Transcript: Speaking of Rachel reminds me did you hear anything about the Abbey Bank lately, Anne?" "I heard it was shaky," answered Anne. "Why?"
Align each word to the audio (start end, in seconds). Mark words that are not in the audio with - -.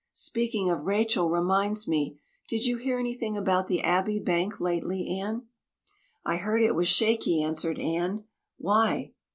Speaking 0.17 0.67
of 0.71 0.85
Rachel 0.87 1.29
reminds 1.29 1.87
me 1.87 2.17
did 2.49 2.65
you 2.65 2.77
hear 2.77 2.97
anything 2.97 3.37
about 3.37 3.67
the 3.67 3.83
Abbey 3.83 4.19
Bank 4.19 4.59
lately, 4.59 5.07
Anne?" 5.21 5.45
"I 6.25 6.37
heard 6.37 6.63
it 6.63 6.73
was 6.73 6.87
shaky," 6.87 7.43
answered 7.43 7.77
Anne. 7.77 8.23
"Why?" 8.57 9.13